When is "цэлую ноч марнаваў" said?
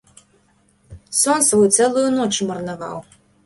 1.77-2.97